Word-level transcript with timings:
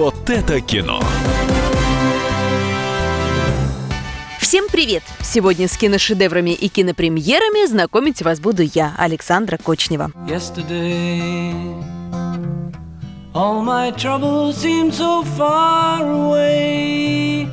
Вот 0.00 0.30
это 0.30 0.60
кино. 0.60 1.00
Всем 4.38 4.66
привет! 4.70 5.02
Сегодня 5.24 5.66
с 5.66 5.76
киношедеврами 5.76 6.50
и 6.50 6.68
кинопремьерами 6.68 7.66
знакомить 7.66 8.22
вас 8.22 8.38
буду 8.38 8.62
я, 8.62 8.94
Александра 8.96 9.56
Кочнева. 9.56 10.12
All 13.34 13.64
my 13.64 13.90
troubles 13.96 14.58
seem 14.58 14.92
so 14.92 15.24
far 15.36 16.08
away. 16.08 17.48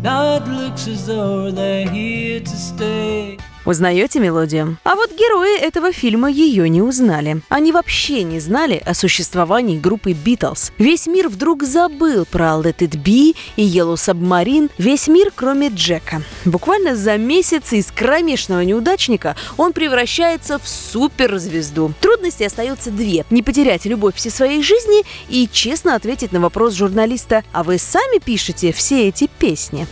Now 0.00 0.36
it 0.36 0.46
looks 0.46 0.86
as 0.86 1.08
though 1.08 1.50
they're 1.50 1.88
here 1.88 2.38
to 2.38 2.56
stay. 2.56 3.36
Узнаете 3.64 4.20
мелодию? 4.20 4.76
А 4.84 4.94
вот 4.94 5.10
герои 5.12 5.58
этого 5.58 5.90
фильма 5.90 6.30
ее 6.30 6.68
не 6.68 6.82
узнали. 6.82 7.40
Они 7.48 7.72
вообще 7.72 8.22
не 8.22 8.38
знали 8.38 8.82
о 8.84 8.92
существовании 8.92 9.78
группы 9.78 10.10
Beatles. 10.10 10.72
Весь 10.78 11.06
мир 11.06 11.28
вдруг 11.28 11.62
забыл 11.62 12.26
про 12.26 12.56
Let 12.60 12.78
It 12.78 13.02
Be 13.02 13.34
и 13.56 13.66
Yellow 13.66 13.94
Submarine. 13.94 14.70
Весь 14.76 15.08
мир, 15.08 15.32
кроме 15.34 15.68
Джека. 15.68 16.22
Буквально 16.44 16.94
за 16.94 17.16
месяц 17.16 17.72
из 17.72 17.90
кромешного 17.90 18.60
неудачника 18.60 19.34
он 19.56 19.72
превращается 19.72 20.58
в 20.58 20.68
суперзвезду. 20.68 21.94
Трудности 22.00 22.42
остаются 22.42 22.90
две. 22.90 23.24
Не 23.30 23.42
потерять 23.42 23.86
любовь 23.86 24.16
всей 24.16 24.30
своей 24.30 24.62
жизни 24.62 25.04
и 25.28 25.48
честно 25.50 25.94
ответить 25.94 26.32
на 26.32 26.40
вопрос 26.40 26.74
журналиста 26.74 27.44
«А 27.52 27.62
вы 27.62 27.78
сами 27.78 28.18
пишете 28.18 28.72
все 28.72 29.08
эти 29.08 29.28
песни?» 29.38 29.86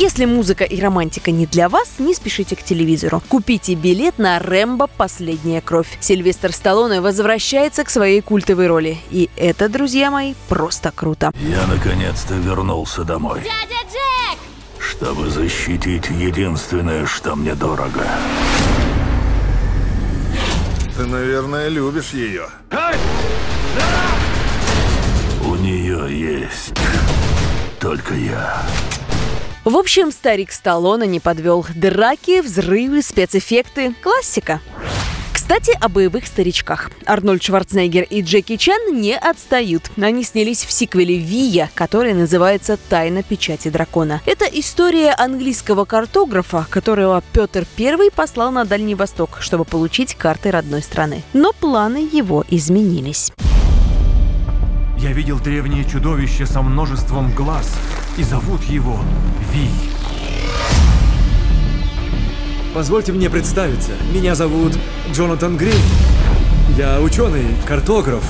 Если 0.00 0.26
музыка 0.26 0.62
и 0.62 0.80
романтика 0.80 1.32
не 1.32 1.44
для 1.44 1.68
вас, 1.68 1.94
не 1.98 2.14
спешите 2.14 2.54
к 2.54 2.62
телевизору. 2.62 3.20
Купите 3.28 3.74
билет 3.74 4.16
на 4.20 4.38
«Рэмбо. 4.38 4.86
Последняя 4.86 5.60
кровь». 5.60 5.98
Сильвестр 5.98 6.52
Сталлоне 6.52 7.00
возвращается 7.00 7.82
к 7.82 7.90
своей 7.90 8.20
культовой 8.20 8.68
роли. 8.68 8.98
И 9.10 9.28
это, 9.36 9.68
друзья 9.68 10.12
мои, 10.12 10.34
просто 10.48 10.92
круто. 10.94 11.32
Я 11.40 11.66
наконец-то 11.66 12.34
вернулся 12.34 13.02
домой. 13.02 13.40
Дядя 13.40 13.80
Джек! 13.90 14.38
Чтобы 14.78 15.30
защитить 15.30 16.08
единственное, 16.10 17.04
что 17.04 17.34
мне 17.34 17.56
дорого. 17.56 18.06
Ты, 20.96 21.06
наверное, 21.06 21.66
любишь 21.70 22.10
ее. 22.10 22.46
У 25.44 25.56
нее 25.56 26.06
есть 26.08 26.72
только 27.80 28.14
я. 28.14 28.62
В 29.64 29.76
общем, 29.76 30.12
старик 30.12 30.52
Сталлоне 30.52 31.06
не 31.06 31.20
подвел. 31.20 31.66
Драки, 31.74 32.40
взрывы, 32.40 33.02
спецэффекты. 33.02 33.94
Классика. 34.02 34.60
Кстати, 35.32 35.72
о 35.80 35.88
боевых 35.88 36.26
старичках. 36.26 36.90
Арнольд 37.06 37.42
Шварценеггер 37.42 38.04
и 38.04 38.20
Джеки 38.20 38.56
Чан 38.56 39.00
не 39.00 39.16
отстают. 39.16 39.90
Они 39.96 40.22
снялись 40.22 40.64
в 40.64 40.70
сиквеле 40.70 41.16
«Вия», 41.16 41.70
который 41.74 42.12
называется 42.12 42.76
«Тайна 42.90 43.22
печати 43.22 43.68
дракона». 43.68 44.20
Это 44.26 44.44
история 44.44 45.12
английского 45.12 45.86
картографа, 45.86 46.66
которого 46.68 47.22
Петр 47.32 47.66
I 47.78 48.10
послал 48.14 48.52
на 48.52 48.66
Дальний 48.66 48.94
Восток, 48.94 49.38
чтобы 49.40 49.64
получить 49.64 50.14
карты 50.14 50.50
родной 50.50 50.82
страны. 50.82 51.22
Но 51.32 51.52
планы 51.54 52.08
его 52.12 52.44
изменились. 52.50 53.32
Я 55.08 55.14
видел 55.14 55.38
древнее 55.38 55.86
чудовище 55.86 56.44
со 56.44 56.60
множеством 56.60 57.32
глаз, 57.32 57.74
и 58.18 58.22
зовут 58.22 58.62
его 58.64 59.00
Вий. 59.50 59.70
Позвольте 62.74 63.12
мне 63.12 63.30
представиться. 63.30 63.92
Меня 64.12 64.34
зовут 64.34 64.78
Джонатан 65.10 65.56
Грин. 65.56 65.80
Я 66.76 67.00
ученый, 67.00 67.46
картограф. 67.66 68.22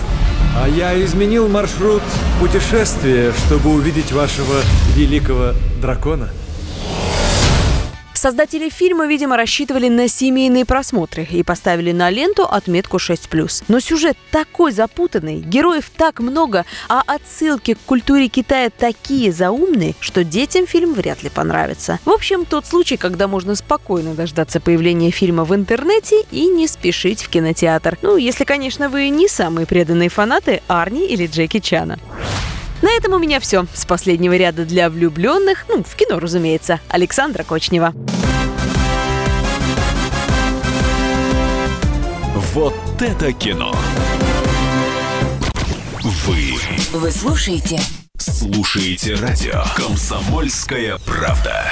А 0.56 0.68
я 0.68 0.94
изменил 1.04 1.48
маршрут 1.48 2.02
путешествия, 2.38 3.32
чтобы 3.32 3.70
увидеть 3.74 4.12
вашего 4.12 4.60
великого 4.94 5.54
дракона. 5.82 6.28
Создатели 8.18 8.68
фильма, 8.68 9.06
видимо, 9.06 9.36
рассчитывали 9.36 9.86
на 9.86 10.08
семейные 10.08 10.64
просмотры 10.64 11.22
и 11.22 11.44
поставили 11.44 11.92
на 11.92 12.10
ленту 12.10 12.42
отметку 12.42 12.96
6+. 12.96 13.62
Но 13.68 13.78
сюжет 13.78 14.18
такой 14.32 14.72
запутанный, 14.72 15.38
героев 15.38 15.88
так 15.96 16.18
много, 16.18 16.64
а 16.88 17.04
отсылки 17.06 17.74
к 17.74 17.78
культуре 17.86 18.26
Китая 18.26 18.70
такие 18.76 19.30
заумные, 19.30 19.94
что 20.00 20.24
детям 20.24 20.66
фильм 20.66 20.94
вряд 20.94 21.22
ли 21.22 21.30
понравится. 21.30 22.00
В 22.04 22.10
общем, 22.10 22.44
тот 22.44 22.66
случай, 22.66 22.96
когда 22.96 23.28
можно 23.28 23.54
спокойно 23.54 24.14
дождаться 24.14 24.58
появления 24.58 25.12
фильма 25.12 25.44
в 25.44 25.54
интернете 25.54 26.24
и 26.32 26.46
не 26.46 26.66
спешить 26.66 27.22
в 27.22 27.28
кинотеатр. 27.28 27.98
Ну, 28.02 28.16
если, 28.16 28.42
конечно, 28.42 28.88
вы 28.88 29.10
не 29.10 29.28
самые 29.28 29.64
преданные 29.64 30.08
фанаты 30.08 30.60
Арни 30.66 31.06
или 31.06 31.28
Джеки 31.28 31.60
Чана. 31.60 32.00
На 32.82 32.90
этом 32.90 33.12
у 33.12 33.18
меня 33.18 33.40
все. 33.40 33.66
С 33.74 33.84
последнего 33.84 34.36
ряда 34.36 34.64
для 34.64 34.90
влюбленных, 34.90 35.66
ну, 35.68 35.82
в 35.82 35.94
кино, 35.96 36.20
разумеется, 36.20 36.80
Александра 36.88 37.42
Кочнева. 37.44 37.92
Вот 42.54 42.74
это 43.00 43.32
кино! 43.32 43.74
Вы 46.02 46.54
Вы 46.92 47.10
слушаете 47.10 47.80
слушаете 48.38 49.14
радио 49.14 49.62
«Комсомольская 49.74 50.98
правда». 50.98 51.64